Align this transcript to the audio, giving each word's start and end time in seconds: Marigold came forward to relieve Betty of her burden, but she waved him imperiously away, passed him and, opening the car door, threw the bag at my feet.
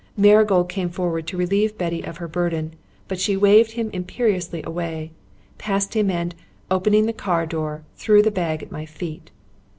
Marigold 0.17 0.67
came 0.67 0.89
forward 0.89 1.27
to 1.27 1.37
relieve 1.37 1.77
Betty 1.77 2.01
of 2.01 2.17
her 2.17 2.27
burden, 2.27 2.73
but 3.07 3.19
she 3.19 3.37
waved 3.37 3.73
him 3.73 3.91
imperiously 3.93 4.63
away, 4.65 5.11
passed 5.59 5.95
him 5.95 6.09
and, 6.09 6.33
opening 6.71 7.05
the 7.05 7.13
car 7.13 7.45
door, 7.45 7.83
threw 7.97 8.23
the 8.23 8.31
bag 8.31 8.63
at 8.63 8.71
my 8.71 8.87
feet. 8.87 9.29